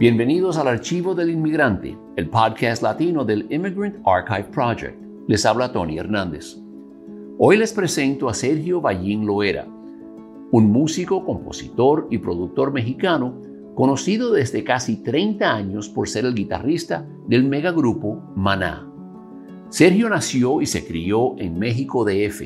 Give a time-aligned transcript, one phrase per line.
[0.00, 4.98] Bienvenidos al Archivo del Inmigrante, el podcast latino del Immigrant Archive Project.
[5.28, 6.56] Les habla Tony Hernández.
[7.36, 9.66] Hoy les presento a Sergio Ballín Loera,
[10.52, 13.42] un músico, compositor y productor mexicano
[13.74, 18.90] conocido desde casi 30 años por ser el guitarrista del megagrupo Maná.
[19.68, 22.40] Sergio nació y se crió en México DF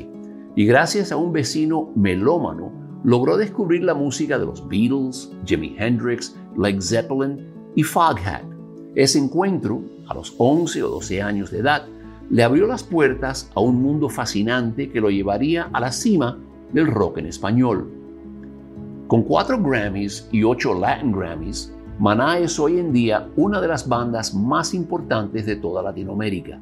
[0.57, 6.35] y gracias a un vecino melómano logró descubrir la música de los Beatles, Jimi Hendrix,
[6.57, 7.37] Led Zeppelin
[7.75, 8.43] y Foghat.
[8.95, 11.85] Ese encuentro, a los 11 o 12 años de edad,
[12.31, 16.39] le abrió las puertas a un mundo fascinante que lo llevaría a la cima
[16.73, 17.91] del rock en español.
[19.07, 23.87] Con cuatro Grammys y ocho Latin Grammys, Maná es hoy en día una de las
[23.87, 26.59] bandas más importantes de toda Latinoamérica.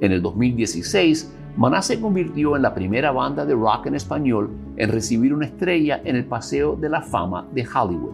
[0.00, 4.90] En el 2016 Maná se convirtió en la primera banda de rock en español en
[4.90, 8.12] recibir una estrella en el Paseo de la Fama de Hollywood.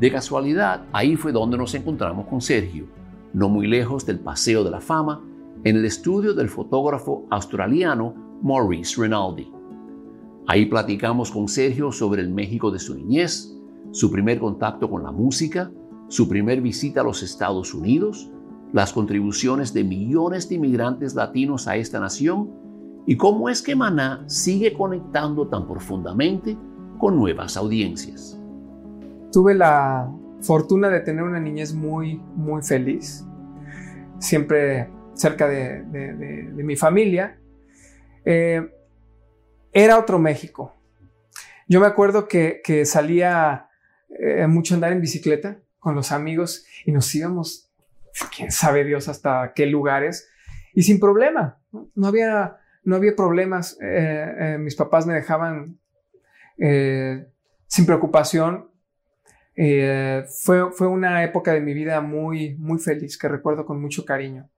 [0.00, 2.86] De casualidad, ahí fue donde nos encontramos con Sergio,
[3.32, 5.22] no muy lejos del Paseo de la Fama,
[5.62, 8.12] en el estudio del fotógrafo australiano
[8.42, 9.52] Maurice Rinaldi.
[10.48, 13.56] Ahí platicamos con Sergio sobre el México de su niñez,
[13.92, 15.70] su primer contacto con la música,
[16.08, 18.32] su primer visita a los Estados Unidos,
[18.72, 22.50] las contribuciones de millones de inmigrantes latinos a esta nación
[23.06, 26.56] y cómo es que Maná sigue conectando tan profundamente
[26.98, 28.38] con nuevas audiencias.
[29.32, 30.10] Tuve la
[30.40, 33.24] fortuna de tener una niñez muy, muy feliz,
[34.18, 37.38] siempre cerca de, mi familia.
[38.24, 38.72] Eh,
[39.72, 40.74] era otro México.
[41.68, 43.68] Yo me acuerdo que, salía
[44.08, 47.65] eh, mucho andar en bicicleta con los amigos y nos íbamos
[48.34, 50.28] quién sabe Dios hasta qué lugares,
[50.76, 51.58] y sin problema,
[51.94, 55.78] no, había, no había problemas, eh, eh, mis papás me dejaban
[56.58, 57.26] eh,
[57.66, 58.70] sin preocupación.
[59.54, 64.50] fue, fue una época de mi vida muy, muy feliz que recuerdo con mucho cariño.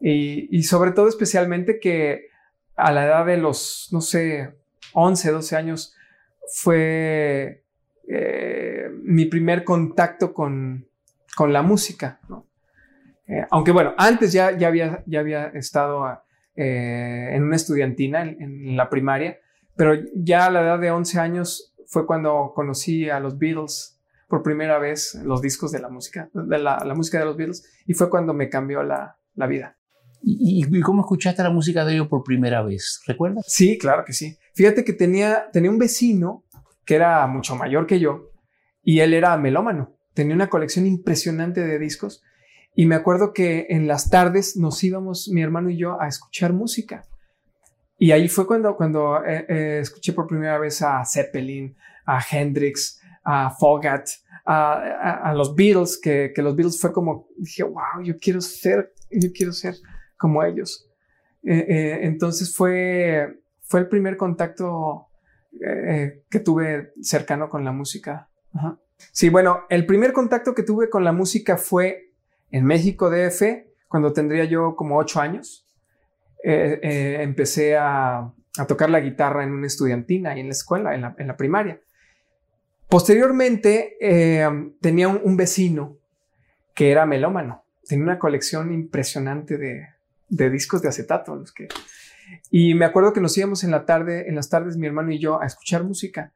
[0.00, 2.28] Y, y sobre todo especialmente que
[2.76, 4.54] a la edad de los, no sé,
[4.92, 5.96] 11, 12 años,
[6.54, 7.64] fue
[9.02, 10.86] mi primer contacto con,
[11.34, 12.20] con la música.
[12.28, 12.49] ¿no?
[13.30, 16.04] Eh, aunque bueno, antes ya, ya, había, ya había estado
[16.56, 19.38] eh, en una estudiantina en, la primaria,
[19.76, 24.42] pero ya a la edad de 11 años fue cuando conocí a los Beatles por
[24.42, 28.10] primera vez, los discos de la música, de la, música de los Beatles, y fue
[28.10, 29.76] cuando me cambió la, la vida.
[30.22, 33.00] ¿Y, ¿Y, cómo escuchaste la música de ellos por primera vez?
[33.06, 33.44] ¿Recuerdas?
[33.46, 34.36] Sí, claro que sí.
[34.54, 36.44] Fíjate que tenía, tenía un vecino
[36.84, 38.32] que era mucho mayor que yo
[38.82, 39.96] y él era melómano.
[40.14, 42.22] Tenía una colección impresionante de discos
[42.74, 46.52] y me acuerdo que en las tardes nos íbamos, mi hermano y yo, a escuchar
[46.52, 47.04] música.
[47.98, 51.76] Y ahí fue cuando, cuando eh, eh, escuché por primera vez a Zeppelin,
[52.06, 54.08] a Hendrix, a Fogat,
[54.46, 59.28] a, los Beatles, que, que, los Beatles fue como, dije, wow, yo quiero ser, yo
[59.34, 59.74] quiero ser
[60.16, 60.88] como ellos.
[61.42, 65.08] Eh, entonces fue, fue el primer contacto
[66.30, 68.30] que tuve cercano con la música.
[69.12, 72.09] Sí, bueno, el primer contacto que tuve con la música fue
[72.50, 73.42] en México DF,
[73.88, 75.66] cuando tendría yo como ocho años,
[76.42, 78.32] eh, eh, empecé a,
[78.66, 81.80] tocar la guitarra en una estudiantina y en la escuela, en la, primaria.
[82.88, 84.48] Posteriormente, eh,
[84.80, 85.98] tenía un, vecino
[86.74, 87.64] que era melómano.
[87.86, 91.36] Tenía una colección impresionante de, discos de acetato.
[91.36, 91.68] Los que...
[92.50, 95.18] Y me acuerdo que nos íbamos en la tarde, en las tardes, mi hermano y
[95.18, 96.32] yo, a escuchar música.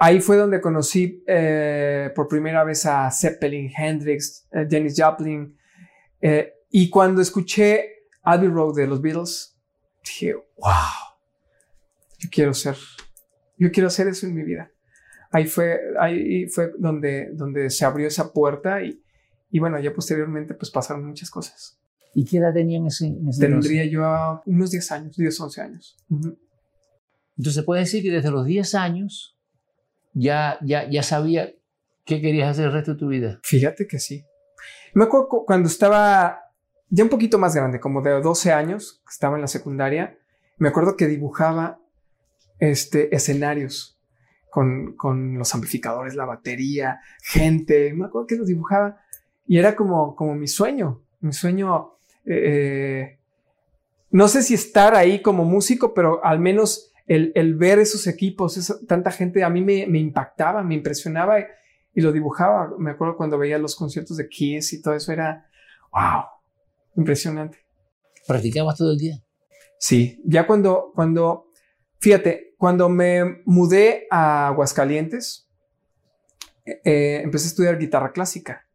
[0.00, 5.58] Ahí fue donde conocí eh, por primera vez a Zeppelin, Hendrix, eh, Dennis Joplin.
[6.20, 9.58] Eh, y cuando escuché Abbey Road de los Beatles,
[10.04, 10.72] dije, wow.
[12.18, 12.76] yo quiero ser,
[13.56, 14.70] yo quiero hacer eso en mi vida.
[15.32, 19.02] Ahí fue, ahí fue donde, donde se abrió esa puerta y,
[19.50, 21.76] y bueno, ya posteriormente pues pasaron muchas cosas.
[22.14, 25.96] ¿Y qué edad tenían ese, en ese Tendría yo unos 10 años, 10, 11 años.
[26.08, 29.37] Entonces se puede decir que desde los 10 años
[30.18, 31.52] ya, ya, ya sabía
[32.04, 33.38] qué querías hacer el resto de tu vida.
[33.42, 34.24] Fíjate que sí.
[34.94, 36.40] Me acuerdo cuando estaba
[36.90, 40.18] ya un poquito más grande, como de 12 años, estaba en la secundaria,
[40.56, 41.78] me acuerdo que dibujaba
[42.58, 43.98] este, escenarios
[44.50, 49.00] con, con los amplificadores, la batería, gente, me acuerdo que los dibujaba
[49.46, 53.18] y era como, como mi sueño, mi sueño, eh, eh,
[54.10, 58.78] no sé si estar ahí como músico, pero al menos el, el ver esos equipos,
[58.86, 61.44] tanta gente, a mí me, me impactaba, me impresionaba y,
[61.94, 62.74] y, lo dibujaba.
[62.78, 65.48] Me acuerdo cuando veía los conciertos de Kiss y todo eso, era,
[65.92, 66.24] wow,
[66.96, 67.58] impresionante.
[68.26, 69.24] ¿Practicabas todo el día?
[69.78, 71.50] Sí, ya cuando, cuando,
[71.98, 75.48] fíjate, cuando me mudé a Aguascalientes,
[76.84, 78.66] eh, empecé a estudiar guitarra clásica.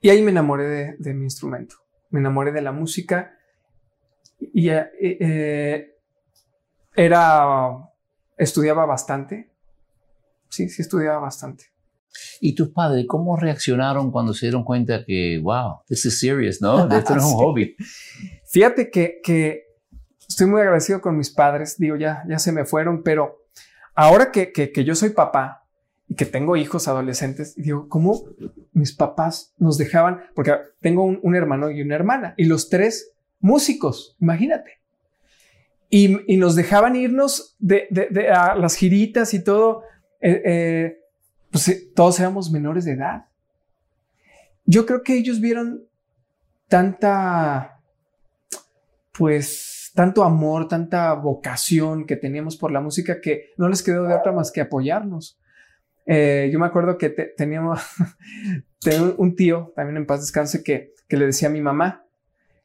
[0.00, 1.76] Y ahí me enamoré de, mi instrumento,
[2.10, 3.36] me enamoré de la música
[4.38, 5.97] y eh, eh,
[6.98, 7.88] era,
[8.36, 9.50] estudiaba bastante,
[10.48, 11.66] sí, sí estudiaba bastante.
[12.40, 16.88] ¿Y tus padres cómo reaccionaron cuando se dieron cuenta que, wow, this is serious, ¿no?
[16.90, 17.76] Esto no es un hobby.
[18.50, 19.68] Fíjate que, que,
[20.28, 23.46] estoy muy agradecido con mis padres, digo, ya, ya se me fueron, pero
[23.94, 25.68] ahora que, que, que yo soy papá
[26.08, 28.24] y que tengo hijos adolescentes, digo, ¿cómo
[28.72, 30.22] mis papás nos dejaban?
[30.34, 34.78] Porque tengo un, hermano y una hermana y los tres músicos, imagínate.
[35.90, 37.88] Y, nos dejaban irnos de,
[38.30, 39.82] a las giritas y todo.
[40.20, 40.98] Eh, eh,
[41.50, 43.26] pues eh, todos éramos menores de edad.
[44.66, 45.84] Yo creo que ellos vieron
[46.68, 47.80] tanta,
[49.16, 54.14] pues, tanto amor, tanta vocación que teníamos por la música que no les quedó de
[54.14, 55.40] otra más que apoyarnos.
[56.06, 57.80] Yo me acuerdo que teníamos
[59.16, 62.06] un tío, también en paz descanse, que, que le decía a mi mamá,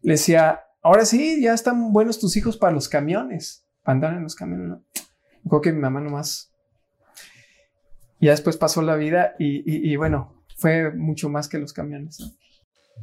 [0.01, 4.23] le decía, ahora sí, ya están buenos tus hijos para los camiones, para andar en
[4.23, 4.83] los camiones, ¿no?
[5.49, 6.53] Creo que mi mamá nomás
[8.23, 12.33] y después pasó la vida y, bueno, fue mucho más que los camiones.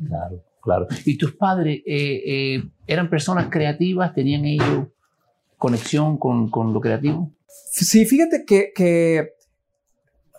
[0.08, 0.86] Claro, claro.
[1.04, 4.14] ¿Y tus padres eh, eh, eran personas creativas?
[4.14, 4.86] ¿Tenían ellos
[5.58, 7.30] conexión con, con lo creativo?
[7.46, 9.34] Sí, fíjate que, que,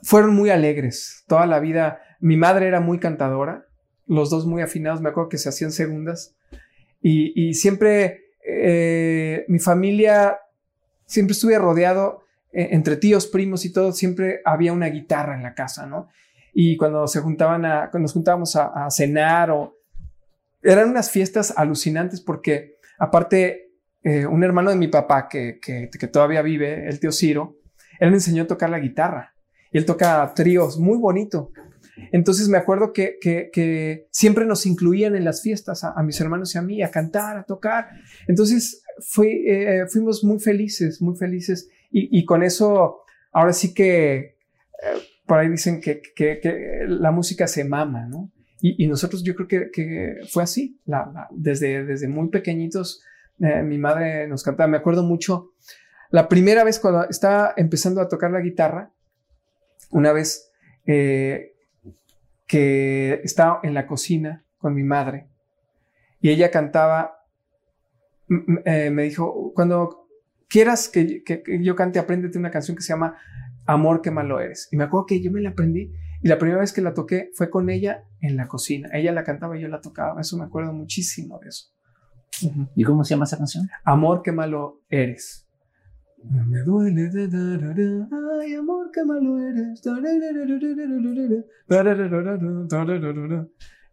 [0.02, 2.02] fueron muy alegres toda la vida.
[2.20, 3.68] Mi madre era muy cantadora,
[4.08, 6.34] los dos muy afinados, me acuerdo que se hacían segundas.
[7.02, 10.38] Y, siempre eh, mi familia,
[11.06, 15.56] siempre estuve rodeado eh, entre tíos, primos y todo, siempre había una guitarra en la
[15.56, 16.10] casa, ¿no?
[16.54, 19.78] Y cuando se juntaban a, cuando nos juntábamos a, cenar o...
[20.62, 23.72] Eran unas fiestas alucinantes porque aparte
[24.04, 27.56] eh, un hermano de mi papá que, que, todavía vive, el tío Ciro,
[28.00, 29.34] él me enseñó a tocar la guitarra
[29.72, 31.52] y él toca tríos muy bonito.
[32.12, 36.58] Entonces me acuerdo que, que, siempre nos incluían en las fiestas a, mis hermanos y
[36.58, 37.90] a mí a cantar, a tocar.
[38.28, 43.02] Entonces fui, eh, fuimos muy felices, muy felices y, con eso,
[43.34, 44.36] ahora sí que eh,
[45.26, 46.40] por ahí dicen que, que,
[46.88, 48.32] la música se mama, ¿no?
[48.62, 50.80] Y, nosotros yo creo que, que fue así.
[50.86, 53.02] La, desde, desde muy pequeñitos,
[53.40, 54.68] eh, mi madre nos cantaba.
[54.68, 55.54] Me acuerdo mucho,
[56.12, 58.94] la primera vez cuando estaba empezando a tocar la guitarra,
[59.90, 60.52] una vez
[60.86, 61.54] eh,
[62.52, 65.30] que estaba en la cocina con mi madre
[66.20, 67.24] y ella cantaba,
[68.28, 70.10] me dijo, cuando
[70.50, 71.24] quieras que,
[71.62, 73.16] yo cante, apréndete una canción que se llama
[73.66, 74.68] Amor, qué malo eres.
[74.70, 77.30] Y me acuerdo que yo me la aprendí y la primera vez que la toqué
[77.36, 78.90] fue con ella en la cocina.
[78.92, 80.20] Ella la cantaba y yo la tocaba.
[80.20, 81.72] Eso me acuerdo muchísimo de eso.
[82.76, 83.70] ¿Y cómo se llama esa canción?
[83.86, 85.48] Amor, qué malo eres.
[86.30, 87.10] Me duele,
[88.42, 89.82] ay, amor, qué malo eres.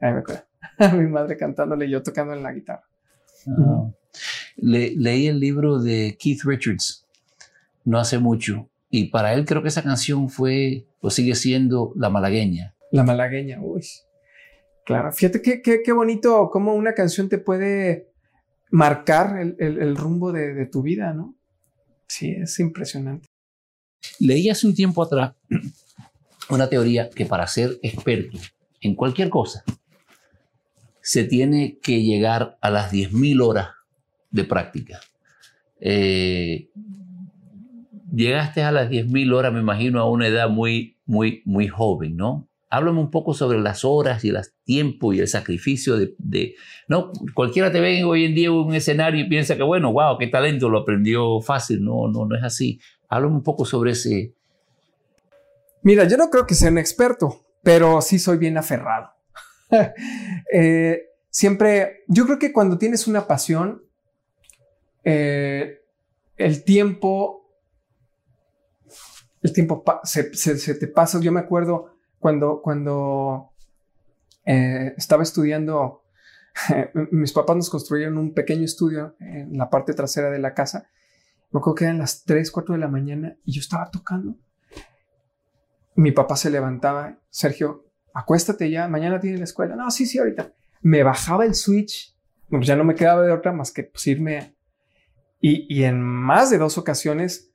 [0.01, 0.43] Ahí me acuerdo.
[0.97, 2.85] Mi madre cantándole y yo tocando en la guitarra.
[4.57, 7.07] Leí el libro de Keith Richards
[7.85, 12.11] no hace mucho y para él creo que esa canción fue o sigue siendo La
[12.11, 12.75] Malagueña.
[12.91, 13.83] La Malagueña, uy.
[14.85, 18.11] Claro, fíjate qué, qué, bonito cómo una canción te puede
[18.71, 21.38] marcar el, el, rumbo de, de, tu vida, ¿no?
[22.09, 23.29] Sí, es impresionante.
[24.19, 25.35] Leí hace un tiempo atrás
[26.51, 28.39] una teoría que para ser experto
[28.81, 29.65] en cualquier cosa
[31.03, 33.69] se tiene que llegar a las 10.000 horas
[34.31, 35.01] de práctica.
[35.81, 36.69] Eh,
[38.13, 42.48] llegaste a las 10.000 horas, me imagino, a una edad muy, muy, muy joven, ¿no?
[42.71, 46.55] Háblame un poco sobre las horas y el tiempo y el sacrificio de,
[46.87, 50.19] no, cualquiera te ve hoy en día en un escenario y piensa que bueno, wow,
[50.19, 52.81] qué talento, lo aprendió fácil, no, no, no es así.
[53.09, 54.35] Háblame un poco sobre ese.
[55.83, 59.11] Mira, yo no creo que sea un experto, pero sí soy bien aferrado.
[60.51, 63.83] Eh, siempre, yo creo que cuando tienes una pasión,
[65.05, 65.83] eh,
[66.39, 67.51] el tiempo,
[69.43, 71.21] el tiempo se, se, te pasa.
[71.21, 73.53] Yo me acuerdo cuando, cuando
[74.45, 76.05] eh, estaba estudiando,
[77.13, 80.89] mis papás nos construyeron un pequeño estudio en la parte trasera de la casa.
[81.51, 84.37] Me acuerdo que eran las 3, 4 de la mañana y yo estaba tocando.
[85.95, 89.75] Mi papá se levantaba, Sergio, acuéstate ya, mañana tiene la escuela.
[89.75, 90.53] No, sí, sí, ahorita.
[90.81, 92.17] Me bajaba el switch,
[92.49, 94.57] pues ya no me quedaba de otra más que pues, irme.
[95.41, 97.48] Y, y en más de dos ocasiones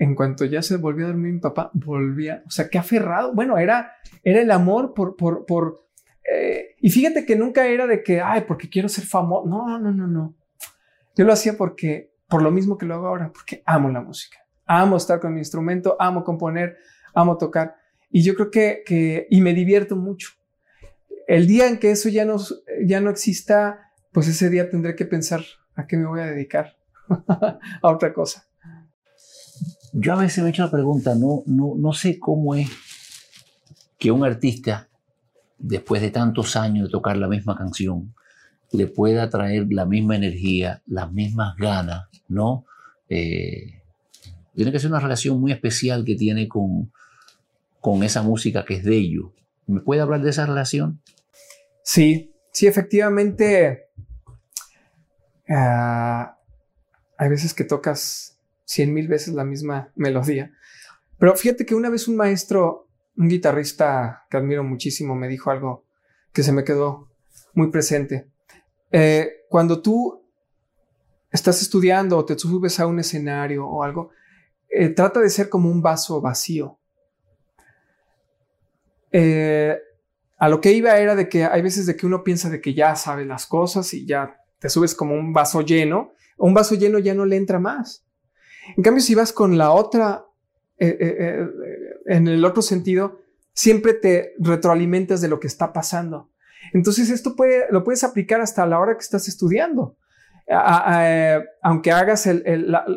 [0.00, 3.34] en cuanto ya se volvió a dormir mi papá, volvía, o sea, qué aferrado.
[3.34, 3.92] Bueno, era,
[4.24, 5.88] era el amor por, por, por,
[6.24, 9.46] eh, y fíjate que nunca era de que, ay, porque quiero ser famoso.
[9.46, 10.34] No, no, no, no.
[11.14, 14.38] Yo lo hacía porque, por lo mismo que lo hago ahora, porque amo la música.
[14.64, 16.78] Amo estar con mi instrumento, amo componer,
[17.12, 17.76] amo tocar.
[18.08, 20.30] Y yo creo que, que y me divierto mucho.
[21.26, 22.38] El día en que eso ya no,
[22.86, 25.42] ya no exista, pues ese día tendré que pensar
[25.74, 26.78] a qué me voy a dedicar,
[27.28, 28.49] a otra cosa
[29.92, 32.70] yo a veces me he hecho la pregunta, no, no, no sé cómo es
[33.98, 34.88] que un artista,
[35.58, 38.14] después de tantos años de tocar la misma canción,
[38.72, 42.64] le pueda traer la misma energía, las mismas ganas, ¿no?
[43.08, 43.82] Eh,
[44.54, 46.92] tiene que ser una relación muy especial que tiene con,
[47.80, 49.32] con esa música que es de ellos.
[49.66, 51.00] ¿Me puede hablar de esa relación?
[51.82, 53.88] Sí, sí, efectivamente.
[55.48, 56.38] Ah,
[57.16, 58.39] hay veces que tocas
[58.70, 60.52] cien mil veces la misma melodía.
[61.18, 62.86] Pero fíjate que una vez un maestro,
[63.16, 65.86] un guitarrista que admiro muchísimo, me dijo algo
[66.32, 67.10] que se me quedó
[67.52, 68.30] muy presente.
[68.92, 70.24] Eh, cuando tú
[71.32, 74.10] estás estudiando o te subes a un escenario o algo,
[74.68, 76.78] eh, trata de ser como un vaso vacío.
[79.10, 79.76] Eh,
[80.38, 82.72] a lo que iba era de que hay veces de que uno piensa de que
[82.72, 86.12] ya sabe las cosas y ya te subes como un vaso lleno.
[86.38, 88.06] Un vaso lleno ya no le entra más.
[88.76, 90.26] En cambio, si vas con la otra,
[90.78, 91.48] eh, eh, eh,
[92.06, 93.20] en el otro sentido,
[93.52, 96.30] siempre te retroalimentas de lo que está pasando.
[96.72, 99.96] Entonces, esto puede, lo puedes aplicar hasta la hora que estás estudiando.
[101.62, 102.28] aunque hagas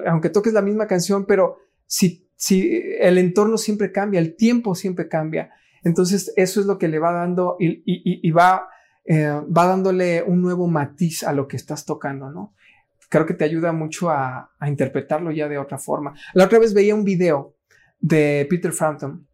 [0.07, 5.07] aunque toques la misma canción, pero si, si el entorno siempre cambia, el tiempo siempre
[5.07, 5.51] cambia.
[5.83, 8.69] Entonces, eso es lo que le va dando y, va,
[9.09, 12.53] va dándole un nuevo matiz a lo que estás tocando, ¿no?
[13.13, 16.15] Creo que te ayuda mucho a, interpretarlo ya de otra forma.
[16.33, 17.53] La otra vez veía un video
[17.99, 19.27] de Peter Frampton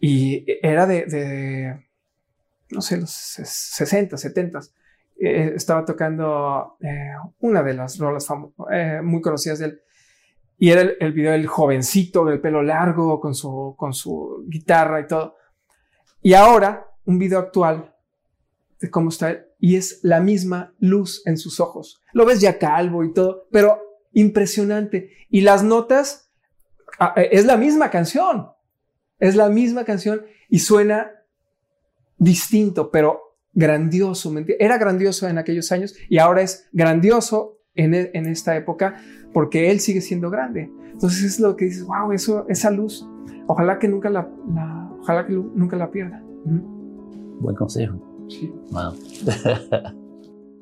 [0.00, 1.86] y era de,
[2.70, 4.58] no sé, los 60, 70.
[5.20, 8.26] Eh, estaba tocando eh, una de las rolas
[8.72, 9.82] eh, muy conocidas de él.
[10.58, 14.98] Y era el, el, video del jovencito, del pelo largo, con su, con su guitarra
[14.98, 15.36] y todo.
[16.20, 17.94] Y ahora, un video actual
[18.80, 22.02] de cómo está él, y es la misma luz en sus ojos.
[22.12, 23.78] Lo ves ya calvo y todo, pero
[24.12, 25.12] impresionante.
[25.30, 26.32] Y las notas,
[26.98, 28.48] ah, eh, es la misma canción,
[29.20, 31.12] es la misma canción y suena
[32.18, 34.34] distinto, pero grandioso.
[34.58, 39.00] Era grandioso en aquellos años y ahora es grandioso en, e, esta época
[39.32, 40.72] porque él sigue siendo grande.
[40.90, 42.10] Entonces es lo que dices, wow,
[42.48, 43.08] esa luz,
[43.46, 44.28] ojalá que nunca la,
[45.00, 46.20] ojalá que nunca la pierda.
[47.38, 48.11] Buen consejo
[48.70, 48.96] Wow.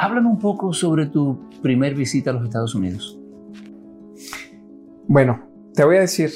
[0.00, 3.18] Háblame un poco sobre tu primer visita a los Estados Unidos.
[5.08, 6.30] Bueno, te voy a decir,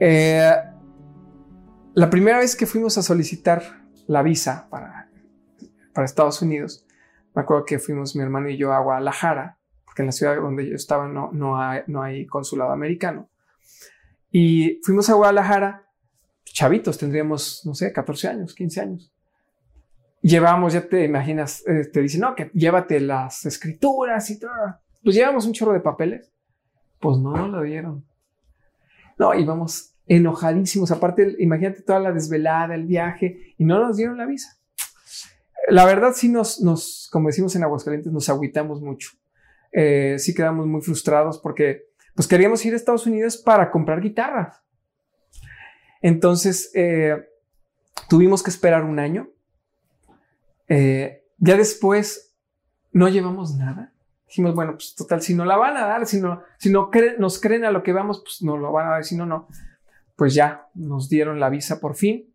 [0.00, 0.52] eh,
[1.94, 5.08] la primera vez que fuimos a solicitar la visa para,
[5.94, 6.84] para Estados Unidos,
[7.36, 10.68] me acuerdo que fuimos mi hermano y yo a Guadalajara, porque en la ciudad donde
[10.68, 13.28] yo estaba no, no, hay, no hay consulado americano.
[14.32, 15.86] Y fuimos a Guadalajara,
[16.44, 19.12] chavitos, tendríamos, no sé, 14 años, 15 años
[20.22, 24.50] llevamos, ya te imaginas, eh, te dicen, no, que llévate las escrituras y todo.
[25.02, 26.32] Pues llevamos un chorro de papeles.
[27.00, 28.06] Pues no nos lo dieron.
[29.18, 30.90] No, íbamos enojadísimos.
[30.90, 34.58] Aparte, imagínate toda la desvelada, el viaje, y no nos dieron la visa.
[35.68, 39.10] La verdad, sí nos, nos como decimos en Aguascalientes, nos agüitamos mucho.
[39.72, 44.60] Eh, sí quedamos muy frustrados porque pues queríamos ir a Estados Unidos para comprar guitarras.
[46.02, 47.16] Entonces, eh,
[48.08, 49.30] tuvimos que esperar un año.
[50.68, 52.34] Eh, ya después
[52.92, 53.92] no llevamos nada.
[54.26, 57.40] Dijimos, bueno, pues total, si no la van a dar, si no, si no nos
[57.40, 59.48] creen a lo que vamos, pues no lo van a dar, si no, no.
[60.16, 62.32] Pues ya nos dieron la visa por fin.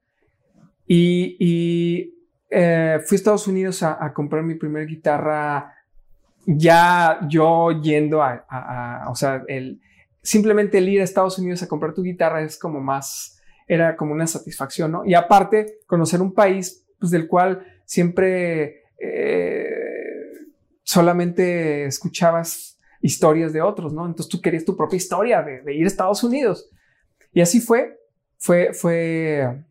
[0.85, 2.13] Y,
[2.49, 5.73] eh, fui a Estados Unidos a, comprar mi primera guitarra,
[6.45, 9.81] ya yo yendo a, o sea, el,
[10.21, 14.13] simplemente el ir a Estados Unidos a comprar tu guitarra es como más, era como
[14.13, 15.05] una satisfacción, ¿no?
[15.05, 19.65] Y aparte, conocer un país pues, del cual siempre eh,
[20.83, 24.05] solamente escuchabas historias de otros, ¿no?
[24.05, 26.69] Entonces tú querías tu propia historia de, ir a Estados Unidos.
[27.31, 27.97] Y así fue,
[28.37, 29.63] fue, fue,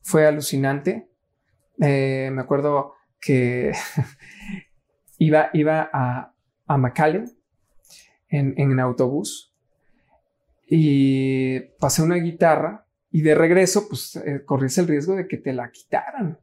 [0.00, 1.08] fue alucinante.
[1.80, 3.72] Eh, me acuerdo que
[5.18, 6.34] iba, iba a,
[6.66, 6.94] a
[8.28, 9.54] en, en autobús
[10.66, 15.52] y pasé una guitarra y de regreso, pues eh, corrías el riesgo de que te
[15.52, 16.38] la quitaran.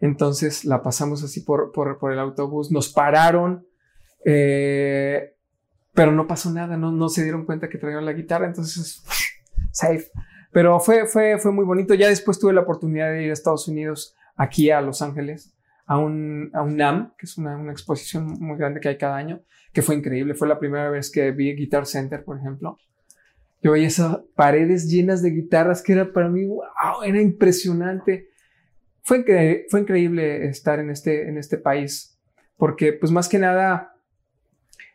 [0.00, 3.66] Entonces la pasamos así por, por, el autobús, nos pararon,
[4.24, 5.34] eh,
[5.94, 9.02] pero no pasó nada, no, no se dieron cuenta que traían la guitarra, entonces
[9.72, 10.10] safe.
[10.52, 11.94] Pero fue, fue, fue muy bonito.
[11.94, 15.54] Ya después tuve la oportunidad de ir a Estados Unidos, aquí a Los Ángeles,
[15.86, 19.16] a un, a un NAM, que es una, una, exposición muy grande que hay cada
[19.16, 20.34] año, que fue increíble.
[20.34, 22.78] Fue la primera vez que vi Guitar Center, por ejemplo.
[23.62, 28.28] Yo veía esas paredes llenas de guitarras que era para mí, wow, era impresionante
[29.06, 32.18] fue, fue increíble estar en este, en este país,
[32.56, 33.94] porque pues más que nada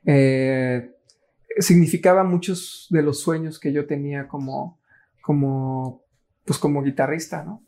[0.05, 0.91] eh,
[1.59, 4.77] significaba muchos de los sueños que yo tenía como,
[5.21, 6.03] como,
[6.43, 7.63] pues como guitarrista, ¿no?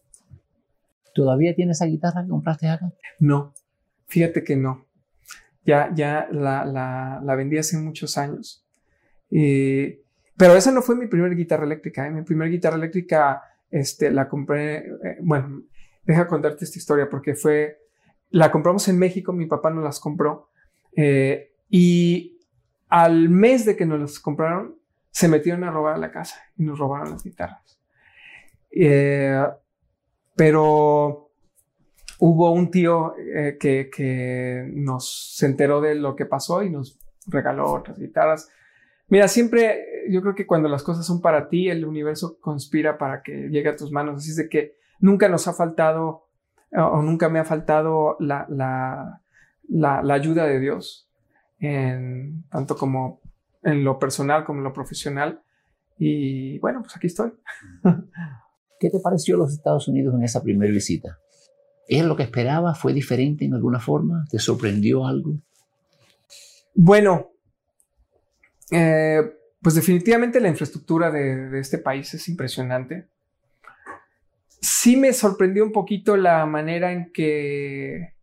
[1.16, 2.92] ¿Todavía tienes esa guitarra que compraste acá?
[3.20, 3.54] No,
[4.08, 4.86] fíjate que no.
[5.64, 8.66] Ya, ya la, la, la vendí hace muchos años.
[9.30, 12.06] pero esa no fue mi primera guitarra eléctrica.
[12.06, 12.12] ¿eh?
[12.12, 15.64] Mi primera guitarra eléctrica este, la compré, eh, bueno,
[16.06, 17.80] deja contarte esta historia porque fue,
[18.30, 20.50] la compramos en México, mi papá nos las compró
[20.96, 22.40] eh, y
[22.90, 24.78] al mes de que nos las compraron,
[25.10, 27.80] se metieron a robar la casa y nos robaron las guitarras.
[28.72, 29.44] Eh,
[30.36, 31.32] pero
[32.20, 37.00] hubo un tío eh, que, que, nos se enteró de lo que pasó y nos
[37.28, 38.50] regaló otras guitarras.
[39.08, 43.22] Mira, siempre yo creo que cuando las cosas son para ti, el universo conspira para
[43.22, 44.18] que llegue a tus manos.
[44.18, 46.24] Así es de que nunca nos ha faltado
[46.76, 51.08] o nunca me ha faltado la, la, ayuda de Dios,
[51.60, 53.22] en, tanto como
[53.62, 55.42] en lo personal como en lo profesional.
[55.98, 57.32] Y bueno, pues aquí estoy.
[58.80, 61.20] ¿Qué te pareció los Estados Unidos en esa primera visita?
[61.88, 62.74] ¿Es lo que esperaba?
[62.74, 64.26] ¿Fue diferente en alguna forma?
[64.30, 65.38] ¿Te sorprendió algo?
[66.74, 67.32] Bueno,
[68.72, 69.22] eh,
[69.62, 73.08] pues definitivamente la infraestructura de, de, este país es impresionante
[74.64, 78.16] sí me sorprendió un poquito la manera en que,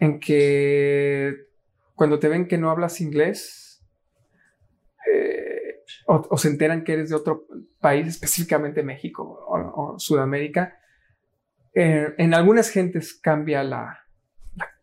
[0.00, 1.36] en que
[1.94, 3.86] cuando te ven que no hablas inglés
[5.12, 7.46] eh, o, se enteran que eres de otro
[7.78, 10.78] país, específicamente México o, Sudamérica,
[11.74, 14.00] eh, en algunas gentes cambia la,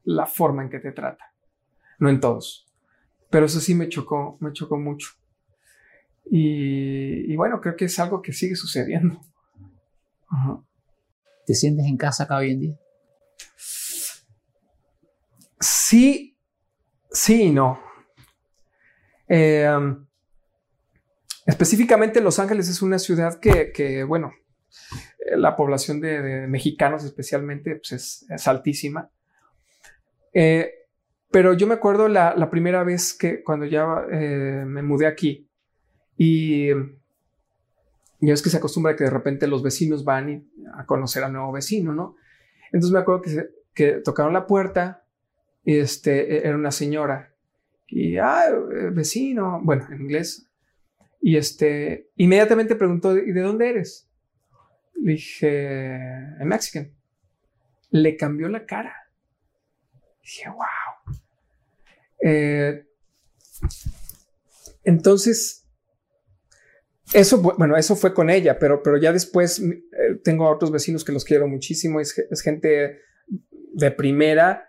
[0.06, 1.34] la, forma en que te trata,
[2.00, 2.74] no en todos,
[3.30, 5.10] pero eso sí me chocó, me chocó mucho.
[6.30, 9.20] y bueno, creo que es algo que sigue sucediendo.
[11.46, 12.80] ¿Te sientes en casa acá hoy en día?
[15.60, 16.38] Sí,
[17.10, 17.80] sí y no.
[19.28, 20.06] Eh, um,
[21.46, 24.34] específicamente Los Ángeles es una ciudad que, bueno,
[25.20, 29.10] eh, la población de, mexicanos especialmente pues es, altísima.
[30.34, 30.72] Eh,
[31.32, 35.50] pero yo me acuerdo la, la, primera vez que cuando ya me mudé aquí
[36.18, 36.70] y
[38.20, 41.52] y es que se acostumbra que de repente los vecinos van a conocer al nuevo
[41.52, 42.16] vecino, ¿no?
[42.72, 45.06] Entonces me acuerdo que, que tocaron la puerta
[45.64, 47.34] y este, e, era una señora
[47.88, 48.48] y, ah,
[48.92, 50.48] vecino, bueno, en inglés.
[51.22, 54.10] Y este, inmediatamente preguntó, ¿y de dónde eres?
[54.96, 56.92] Le dije, en Mexican.
[57.90, 58.94] Le cambió la cara.
[60.22, 61.18] Dije, wow.
[62.22, 62.86] Eh,
[64.84, 65.67] entonces,
[67.14, 71.06] eso, bueno, eso fue con ella, pero, pero ya después eh, tengo a otros vecinos
[71.06, 73.00] que los quiero muchísimo, es, gente
[73.74, 74.68] de primera.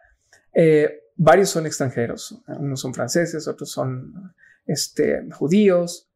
[0.52, 4.32] Eh, varios son extranjeros, unos son franceses, otros son
[4.66, 6.10] este, judíos.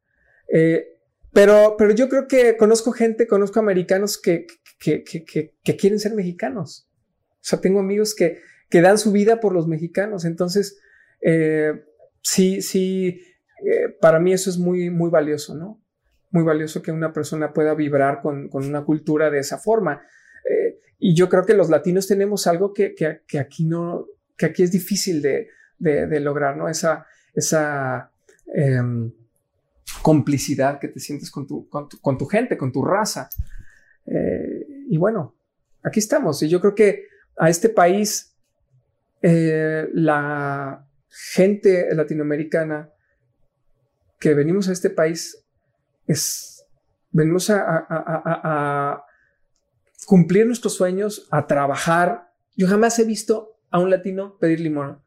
[0.49, 1.01] Eh,
[1.33, 4.47] pero, pero yo creo que conozco gente, conozco americanos que,
[4.79, 6.89] que, que, quieren ser mexicanos.
[7.31, 10.25] O sea, tengo amigos que, dan su vida por los mexicanos.
[10.25, 10.79] Entonces,
[12.21, 13.21] sí, sí,
[14.01, 15.82] para mí eso es muy, muy valioso, ¿no?
[16.33, 20.03] Muy valioso que una persona pueda vibrar con, con una cultura de esa forma.
[20.49, 24.63] Eh, y yo creo que los latinos tenemos algo que, que, aquí no, que aquí
[24.63, 26.69] es difícil de, de, lograr, ¿no?
[26.69, 28.11] Esa, esa
[28.55, 29.13] em,
[30.03, 33.29] complicidad que te sientes con tu, con tu, con tu gente, con tu raza.
[34.89, 35.37] y bueno,
[35.83, 36.43] aquí estamos.
[36.43, 38.33] Y yo creo que a este país
[39.23, 42.91] eh, la gente latinoamericana
[44.19, 45.45] que venimos a este país
[46.07, 46.65] es,
[47.11, 49.05] venimos a,
[50.07, 52.33] cumplir nuestros sueños, a trabajar.
[52.57, 54.61] Yo jamás he visto a un latino pedir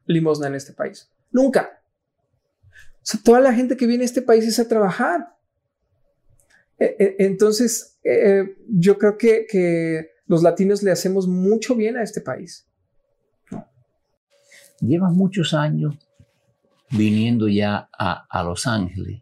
[0.06, 1.12] limosna en este país.
[1.32, 1.82] Nunca.
[3.24, 5.36] toda la gente que viene a este país es a trabajar.
[6.80, 12.20] E, e, entonces, eh, yo creo que, los latinos le hacemos mucho bien a este
[12.20, 12.66] país.
[14.80, 15.96] Llevas muchos años
[16.90, 19.22] viniendo ya a, Los Ángeles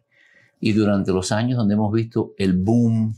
[0.64, 3.14] y durante los años donde hemos visto el boom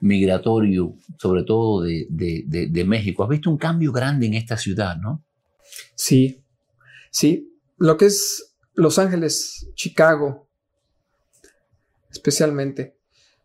[0.00, 5.22] migratorio, sobre todo de, de, México, has visto un cambio grande en esta ciudad, ¿no?
[5.94, 6.42] Sí,
[7.10, 7.54] sí.
[7.76, 10.48] Lo que es Los Ángeles, Chicago,
[12.10, 12.96] especialmente.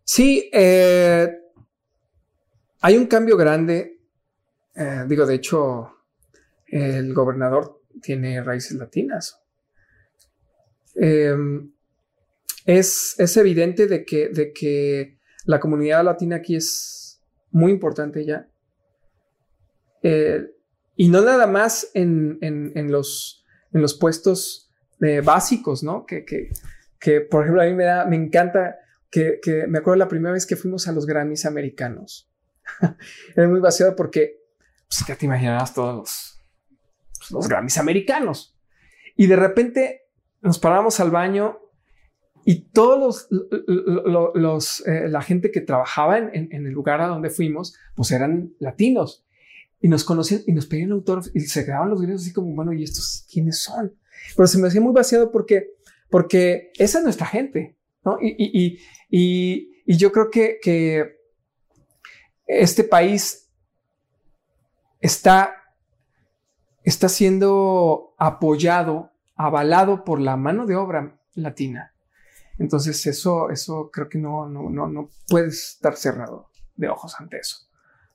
[0.02, 1.30] Sí, eh,
[2.80, 4.00] hay un cambio grande.
[4.76, 5.91] Eh, digo, de hecho,
[6.67, 9.41] el gobernador tiene raíces latinas.
[10.95, 11.75] Em,
[12.66, 18.50] es, es, evidente de que, de que, la comunidad latina aquí es muy importante ya.
[20.02, 20.44] Eh,
[20.96, 26.06] y no nada más en, en, los, en los puestos eh, básicos, ¿no?
[26.06, 26.50] Que, que,
[27.00, 28.78] que, por ejemplo, a mí me, da, me encanta
[29.12, 32.32] que, que, me acuerdo la primera vez que fuimos a los Grammys americanos.
[33.36, 34.42] Era muy vaciado porque,
[34.88, 36.36] pues ya te imaginarás todos los
[37.32, 38.58] los Grammys americanos.
[39.16, 40.10] Y de repente
[40.42, 41.60] nos paramos al baño
[42.46, 43.28] y todos los,
[44.36, 49.26] los, eh, la gente que trabajaba en, el lugar a donde fuimos, pues eran latinos
[49.82, 52.72] y nos conocían y nos pedían autógrafos y se quedaban los videos así como, bueno,
[52.72, 53.96] ¿y estos quiénes son?
[54.38, 55.72] Pero se me hacía muy vaciado porque,
[56.10, 58.20] porque esa es nuestra gente, ¿no?
[58.22, 58.80] Y, y,
[59.10, 61.18] y, y yo creo que, que
[62.46, 63.50] este país
[65.02, 65.56] está
[66.86, 71.95] está siendo apoyado, avalado por la mano de obra latina.
[72.58, 77.38] Entonces eso, eso creo que no, no, no, no puedes estar cerrado de ojos ante
[77.38, 77.58] eso.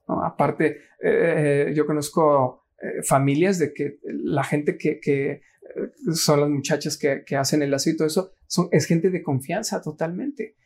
[0.06, 5.42] Aparte, eh, yo conozco eh, familias de que la gente que, que eh,
[6.14, 9.22] son las muchachas que, que, hacen el asilo y todo eso, son, es gente de
[9.22, 10.56] confianza totalmente.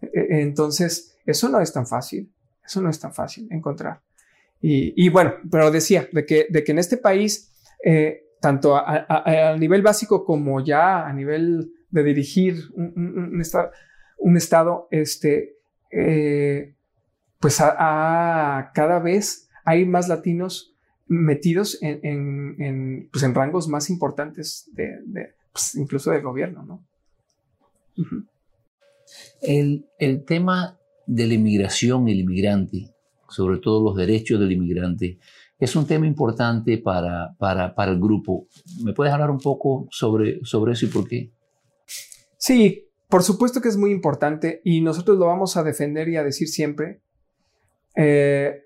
[0.00, 2.32] entonces, eso no es tan fácil,
[2.64, 4.00] eso no es tan fácil encontrar.
[4.60, 7.52] Y, bueno, pero decía de que, de que en este país,
[7.84, 13.70] eh, tanto a, nivel básico como ya a nivel de dirigir un, estado,
[14.18, 15.56] un estado, este,
[15.90, 16.74] eh,
[17.40, 20.74] pues a, cada vez hay más latinos
[21.06, 26.84] metidos en, pues en rangos más importantes de, pues incluso del gobierno, ¿no?
[29.42, 32.92] el, el tema de la inmigración el inmigrante
[33.28, 35.18] sobre todo los derechos del inmigrante,
[35.58, 38.46] es un tema importante para, para, para el grupo.
[38.82, 41.30] ¿Me puedes hablar un poco sobre, sobre eso y por qué?
[42.38, 46.24] Sí, por supuesto que es muy importante y nosotros lo vamos a defender y a
[46.24, 47.02] decir siempre.
[47.94, 48.64] Eh,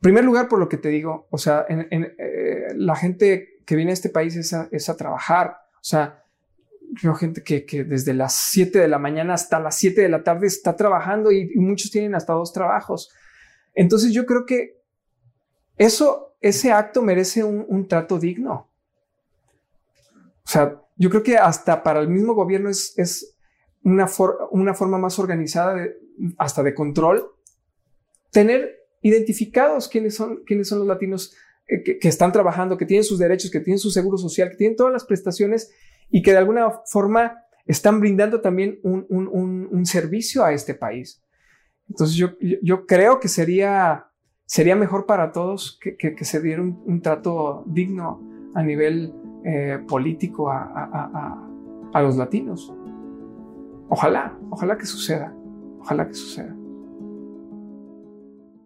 [0.00, 3.94] primer lugar, por lo que te digo, o sea, eh, la gente que viene a
[3.94, 5.58] este país es a, trabajar.
[5.74, 6.22] O sea,
[7.02, 10.46] veo gente que, desde las 7 de la mañana hasta las 7 de la tarde
[10.46, 13.10] está trabajando y, muchos tienen hasta dos trabajos.
[13.74, 14.80] Entonces yo creo que
[15.76, 18.70] eso, ese acto merece un, trato digno.
[20.44, 23.36] O sea, yo creo que hasta para el mismo gobierno es, es
[23.82, 24.06] una,
[24.50, 25.86] una forma más organizada,
[26.38, 27.30] hasta de control,
[28.32, 31.34] tener identificados quiénes son, quiénes son los latinos
[31.68, 34.76] eh, que, están trabajando, que tienen sus derechos, que tienen su seguro social, que tienen
[34.76, 35.70] todas las prestaciones
[36.10, 41.22] y que de alguna forma están brindando también un, un servicio a este país.
[41.88, 44.06] Entonces yo, yo creo que sería,
[44.44, 49.12] sería mejor para todos que, que, se diera un, trato digno a nivel
[49.46, 51.48] eh, político a, a,
[51.92, 52.74] a los latinos.
[53.88, 55.32] Ojalá, ojalá que suceda,
[55.80, 56.55] ojalá que suceda.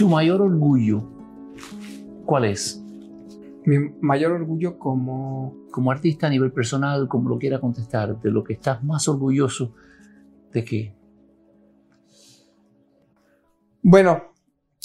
[0.00, 1.02] ¿Tu mayor orgullo
[2.24, 2.82] cuál es?
[3.66, 5.54] Mi mayor orgullo como...
[5.70, 9.74] Como artista a nivel personal, como lo quiera contestar, de lo que estás más orgulloso
[10.54, 10.94] de qué?
[13.82, 14.32] Bueno,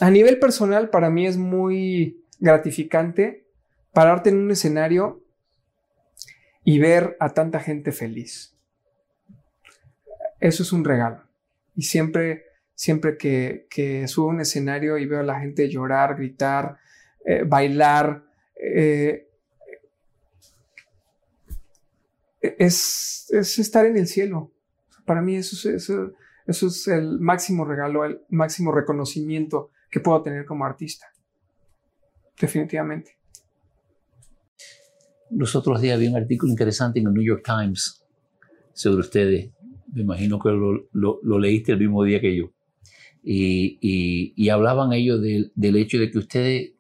[0.02, 3.48] a nivel personal para mí es muy gratificante
[3.94, 5.24] pararte en un escenario
[6.66, 8.54] y ver a tanta gente feliz.
[10.42, 11.22] Eso es un regalo.
[11.74, 16.78] Y siempre siempre que, subo a un escenario y veo a la gente llorar, gritar,
[17.26, 18.26] eh, bailar,
[18.62, 19.30] eh,
[22.42, 24.52] es, es, estar en el cielo.
[25.06, 25.70] Para mí eso,
[26.46, 31.08] es el máximo regalo, el máximo reconocimiento que puedo tener como artista.
[32.40, 33.18] Definitivamente.
[35.32, 38.06] Los otros días vi un artículo interesante en el New York Times
[38.74, 39.52] sobre ustedes.
[39.94, 42.55] Me imagino que lo leíste el mismo día que yo
[43.26, 46.72] y, hablaban ellos del hecho de que ustedes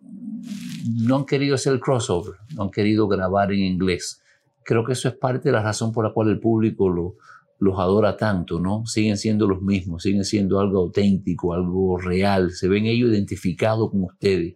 [0.93, 4.21] no han querido hacer el crossover, no han querido grabar en inglés.
[4.63, 7.15] Creo que eso es parte de la razón por la cual el público lo,
[7.59, 8.85] los adora tanto, ¿no?
[8.85, 14.03] Siguen siendo los mismos, siguen siendo algo auténtico, algo real, se ven ellos identificados con
[14.03, 14.55] ustedes.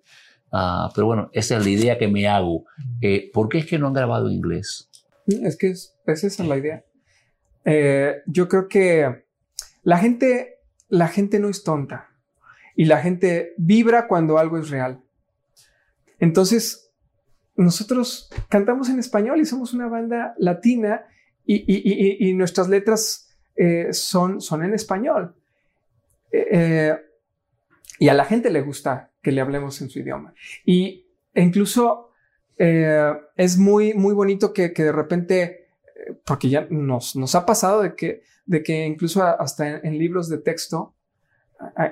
[0.52, 2.66] Ah, pero bueno, esa es la idea que me hago.
[3.02, 4.90] Eh, ¿Por qué es que no han grabado en inglés?
[5.28, 6.84] Es que es, esa es la idea.
[7.66, 9.26] Eh, yo creo que
[9.84, 10.59] la gente
[10.90, 12.10] la gente no es tonta
[12.76, 15.02] y la gente vibra cuando algo es real.
[16.20, 16.92] Entonces,
[17.56, 21.06] nosotros cantamos en español y somos una banda latina
[21.46, 25.36] y, nuestras letras eh, son, son en español.
[26.32, 26.98] Eh, eh,
[27.98, 30.34] y a la gente le gusta que le hablemos en su idioma.
[30.64, 32.12] Y e incluso
[32.58, 35.59] es muy, muy bonito que, de repente,
[36.30, 40.38] porque ya nos, nos ha pasado de que de que incluso hasta en, libros de
[40.38, 40.96] texto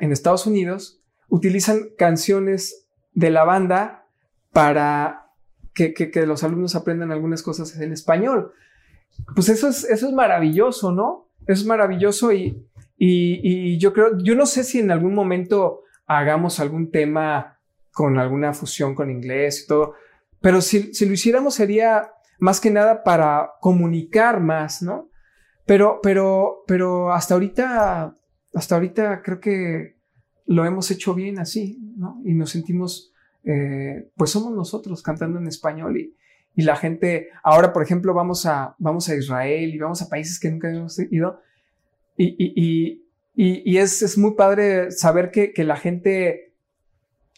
[0.02, 4.08] en Estados Unidos utilizan canciones de la banda
[4.54, 5.28] para
[5.74, 8.54] que, los alumnos aprendan algunas cosas en español.
[9.36, 11.30] Pues eso es, eso es maravilloso, ¿no?
[11.46, 12.66] Es maravilloso y,
[12.98, 17.60] y, yo creo, yo no sé si en algún momento hagamos algún tema
[17.92, 19.94] con alguna fusión con inglés y todo,
[20.42, 25.10] pero si, si lo hiciéramos sería más que nada para comunicar más, ¿no?
[25.66, 28.16] Pero, pero, pero hasta ahorita,
[28.54, 29.98] hasta ahorita creo que
[30.46, 32.22] lo hemos hecho bien así, ¿no?
[32.24, 33.12] Y nos sentimos,
[33.44, 36.14] eh, pues somos nosotros cantando en español y,
[36.56, 40.50] la gente, ahora por ejemplo vamos a, vamos a Israel y vamos a países que
[40.50, 41.40] nunca habíamos ido
[42.18, 43.04] y, y,
[43.36, 46.56] y, es, es, muy padre saber que, que, la gente,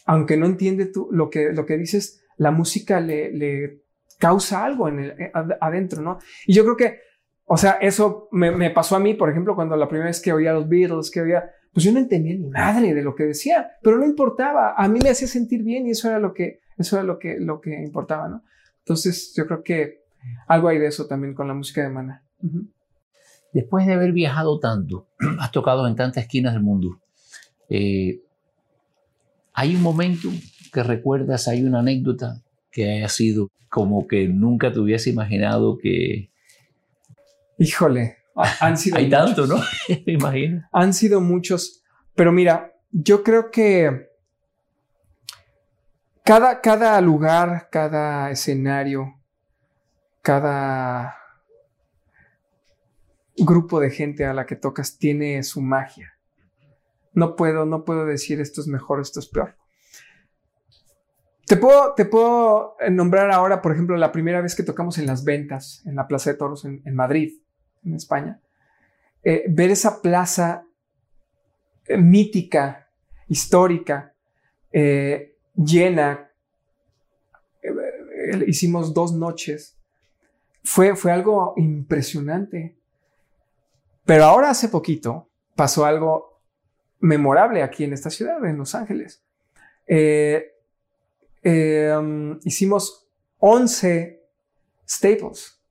[0.06, 3.82] aunque no entiende tú lo que, lo que dices, la música le
[4.20, 6.20] causa algo en el, adentro, ¿no?
[6.46, 7.00] Y yo creo que
[7.52, 10.54] o sea, eso me, pasó a mí, por ejemplo, cuando la primera vez que oía
[10.54, 13.98] los Beatles, que oía, pues yo no entendía ni madre de lo que decía, pero
[13.98, 14.76] no importaba.
[14.78, 17.40] A mí me hacía sentir bien y eso era lo que, eso era lo que,
[17.40, 18.44] lo que importaba, ¿no?
[18.78, 20.04] Entonces, yo creo que
[20.46, 22.24] algo hay de eso también con la música de Mana.
[23.52, 25.08] Después de haber viajado tanto,
[25.40, 27.02] has tocado en tantas esquinas del mundo.
[27.68, 28.22] Eh,
[29.54, 30.30] ¿Hay un momento
[30.72, 36.30] que recuerdas, hay una anécdota que haya sido como que nunca te hubiese imaginado que,
[37.60, 39.58] Híjole, han sido Hay tanto, ¿no?
[40.06, 40.68] Me imagino.
[40.72, 41.84] Han sido muchos,
[42.16, 44.10] pero mira, yo creo que
[46.24, 49.20] cada, cada lugar, cada escenario,
[50.22, 51.18] cada
[53.36, 56.14] grupo de gente a la que tocas tiene su magia.
[57.14, 59.58] No puedo, no puedo decir esto es mejor, esto es peor.
[61.50, 65.24] Te puedo, te puedo nombrar ahora, por ejemplo, la primera vez que tocamos en las
[65.24, 67.40] ventas, en la Plaza de Toros en Madrid
[67.84, 68.40] en España,
[69.24, 70.66] eh, ver esa plaza
[71.88, 72.88] eh, mítica,
[73.28, 74.14] histórica,
[74.72, 76.32] eh, llena,
[78.48, 79.76] hicimos dos noches,
[80.64, 82.78] fue, fue algo impresionante.
[84.06, 86.42] Pero ahora hace poquito pasó algo
[87.00, 89.24] memorable aquí en esta ciudad, en Los Ángeles.
[91.44, 94.22] Um, hicimos 11
[94.88, 95.62] Staples,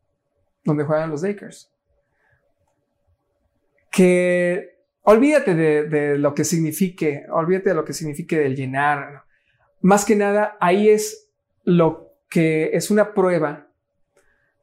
[0.65, 1.71] donde juegan los Lakers.
[3.91, 9.25] que olvídate de, lo que signifique, olvídate de lo que signifique del llenar.
[9.81, 11.31] Más que nada, ahí es
[11.65, 13.69] lo que es una prueba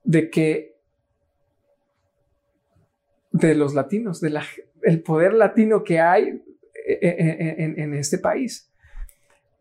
[0.04, 0.76] de que
[3.32, 4.40] de los latinos, del
[4.84, 6.42] el poder latino que hay
[6.88, 8.72] eh, eh, en, este país.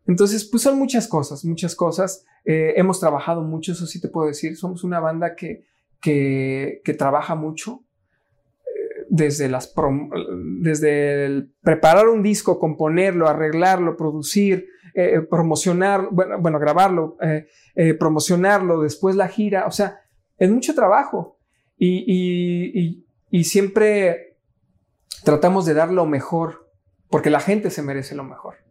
[0.07, 2.25] Entonces, pues son muchas cosas, muchas cosas.
[2.45, 4.57] Eh, hemos trabajado mucho, eso sí te puedo decir.
[4.57, 5.65] Somos una banda que,
[6.01, 7.85] que, trabaja mucho.
[9.09, 9.73] desde, las
[10.61, 14.67] desde el preparar un disco, componerlo, arreglarlo, producir,
[15.31, 17.17] promocionar, bueno, bueno grabarlo,
[17.99, 19.67] promocionarlo, después la gira.
[19.67, 20.01] O sea,
[20.37, 21.39] es mucho trabajo.
[21.79, 24.37] y, y siempre
[25.25, 26.71] tratamos de dar lo mejor,
[27.11, 28.64] porque la gente se merece lo mejor.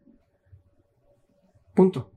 [1.73, 2.11] Punto.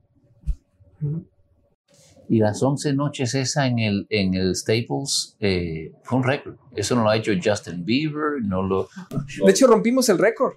[2.29, 6.57] Y las 11 noches esa en el, en el Staples eh, fue un récord.
[6.75, 8.89] Eso no lo ha hecho Justin Bieber, no lo...
[9.43, 10.55] De hecho, rompimos el récord.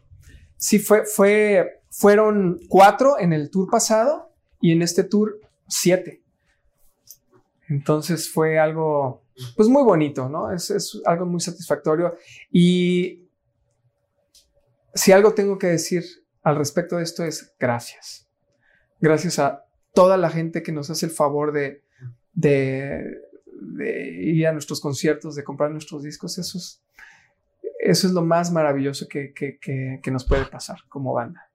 [0.56, 6.22] Sí, fue, fue, fueron cuatro en el tour pasado y en este tour siete.
[7.68, 9.22] Entonces fue algo
[9.56, 10.52] pues muy bonito, ¿no?
[10.52, 12.14] Es, algo muy satisfactorio.
[12.50, 13.28] Y
[14.94, 16.04] si algo tengo que decir
[16.42, 18.28] al respecto de esto es gracias.
[19.00, 21.82] Gracias a toda la gente que nos hace el favor de,
[22.32, 23.02] de,
[24.20, 26.38] ir a nuestros conciertos, de comprar nuestros discos.
[26.38, 26.82] Eso es,
[27.80, 29.32] eso es lo más maravilloso que,
[30.10, 31.50] nos puede pasar como banda.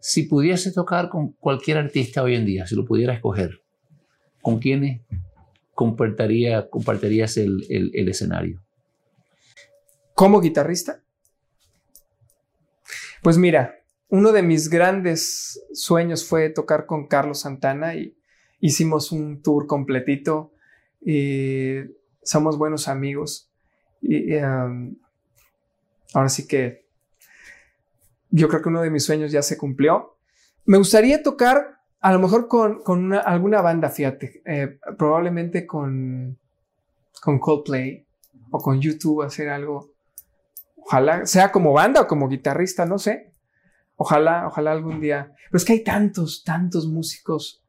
[0.00, 3.62] Si pudiese tocar con cualquier artista hoy en día, si lo pudiera escoger,
[4.42, 5.04] ¿con quién
[5.74, 8.62] compartiría, compartirías el, el, escenario?
[10.14, 11.02] ¿Como guitarrista?
[13.22, 13.78] Pues mira,
[14.10, 18.16] uno de mis grandes sueños fue tocar con Carlos Santana y
[18.60, 20.52] hicimos un tour completito
[21.00, 21.80] y
[22.22, 23.50] somos buenos amigos.
[24.00, 24.96] Y, um,
[26.14, 26.86] ahora sí que
[28.30, 30.16] yo creo que uno de mis sueños ya se cumplió.
[30.64, 36.38] Me gustaría tocar a lo mejor con, alguna banda, fíjate, eh, probablemente con,
[37.20, 38.06] con Coldplay
[38.50, 39.90] o con YouTube hacer algo.
[40.76, 43.32] Ojalá, sea como banda o como guitarrista, no sé.
[44.00, 45.32] Ojalá, ojalá algún día.
[45.50, 47.64] Pero es que hay tantos, tantos músicos,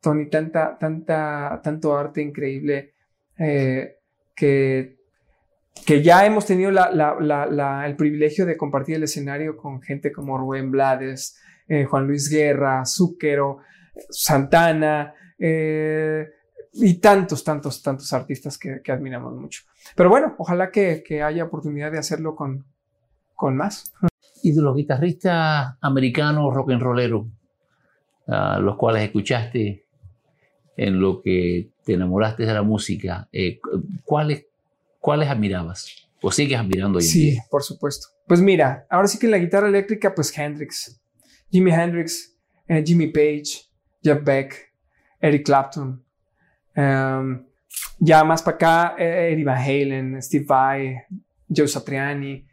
[0.00, 2.94] Tony, tanta, tanta, tanto arte increíble
[3.38, 3.98] eh,
[4.34, 4.96] que,
[5.84, 11.38] que ya hemos tenido el privilegio de compartir el escenario con gente como Rubén Blades,
[11.68, 13.58] eh, Juan Luis Guerra, Zúquero,
[14.08, 16.26] Santana, eh,
[16.72, 19.62] y tantos, tantos, tantos artistas que, admiramos mucho.
[19.94, 22.64] Pero bueno, ojalá que, haya oportunidad de hacerlo con,
[23.34, 23.92] con más.
[24.42, 27.26] Y de los guitarristas americanos rock and rolleros,
[28.26, 29.86] los cuales escuchaste
[30.76, 33.60] en lo que te enamoraste de la música, eh,
[34.04, 34.46] ¿cuáles,
[35.00, 35.86] ¿cuáles admirabas?
[36.20, 38.08] ¿O sigues admirando hoy Sí, por supuesto.
[38.26, 41.00] Pues mira, ahora sí que en la guitarra eléctrica, pues Hendrix.
[41.50, 43.64] Jimi Hendrix, eh, Jimmy Page,
[44.02, 44.72] Jeff Beck,
[45.20, 46.02] Eric Clapton.
[46.76, 47.46] Um,
[47.98, 50.96] ya más para acá, eh, Eddie Van Halen, Steve Vai,
[51.48, 52.44] Joe Satriani.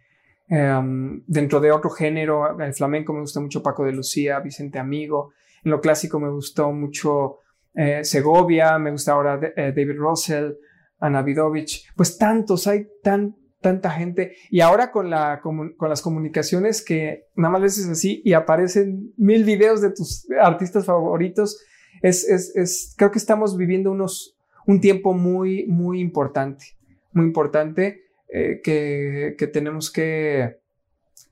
[0.53, 5.31] Um, dentro de otro género, el flamenco me gusta mucho Paco de Lucía, Vicente Amigo.
[5.63, 7.39] En lo clásico me gustó mucho
[7.73, 10.51] eh, Segovia, me gusta ahora David Russell,
[10.99, 11.91] Ana Vidovich.
[11.95, 14.35] Pues tantos, hay tan, tanta gente.
[14.51, 19.45] Y ahora con, la, con, las comunicaciones que nada más veces así y aparecen mil
[19.45, 21.65] videos de tus artistas favoritos,
[22.03, 24.37] es, es, es, creo que estamos viviendo unos,
[24.67, 26.77] un tiempo muy, muy importante,
[27.11, 28.02] muy importante
[28.33, 30.59] eh, que, que, tenemos que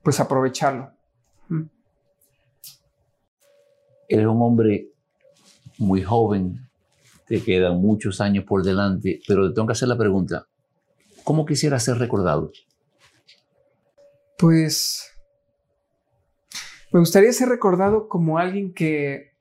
[0.02, 0.90] pues aprovecharlo.
[4.08, 4.88] Eres un hombre
[5.78, 6.68] muy joven,
[7.26, 10.46] te quedan muchos años por delante, pero te tengo que hacer la pregunta,
[11.24, 12.50] ¿Cómo quisiera ser recordado?
[14.38, 15.08] Pues
[16.92, 19.32] me gustaría ser recordado como alguien que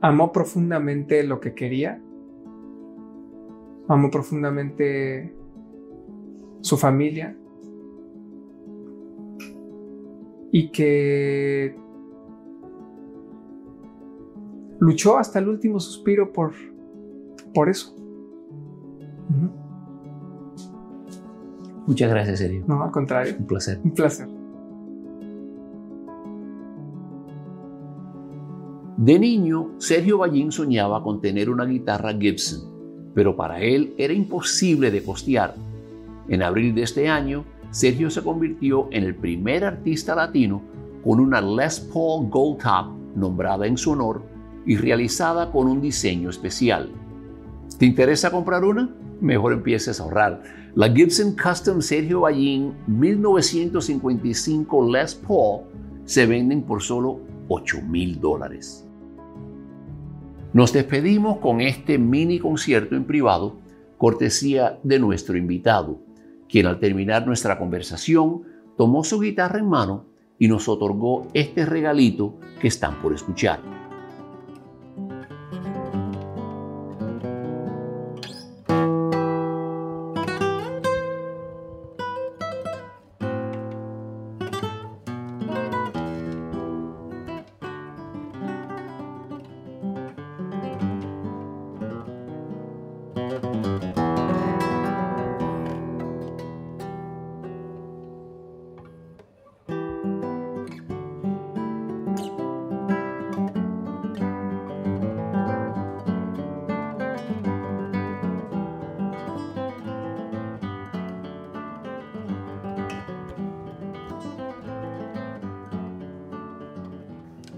[0.00, 2.02] amó profundamente lo que quería,
[3.88, 5.34] amó profundamente
[6.60, 7.36] su familia
[10.50, 11.76] y que
[14.80, 16.52] luchó hasta el último suspiro por,
[17.54, 17.94] por eso.
[21.86, 22.64] Muchas gracias, Sergio.
[22.66, 23.36] No, al contrario.
[23.38, 23.80] Un placer.
[23.84, 24.28] Un placer.
[28.96, 32.75] De niño, Sergio Ballín soñaba con tener una guitarra Gibson,
[33.16, 35.54] pero para él era imposible de costear.
[36.28, 40.60] En abril de este año, Sergio se convirtió en el primer artista latino
[41.02, 44.22] con una Les Paul Gold Top nombrada en su honor
[44.66, 46.90] y realizada con un diseño especial.
[47.78, 48.94] ¿Te interesa comprar una?
[49.22, 50.42] Mejor empieces a ahorrar.
[50.74, 55.62] La Gibson Custom Sergio Ballín 1955 Les Paul
[56.04, 58.85] se venden por solo 8 mil dólares.
[60.56, 63.58] Nos despedimos con este mini concierto en privado,
[63.98, 66.00] cortesía de nuestro invitado,
[66.48, 68.44] quien al terminar nuestra conversación
[68.78, 70.06] tomó su guitarra en mano
[70.38, 73.75] y nos otorgó este regalito que están por escuchar.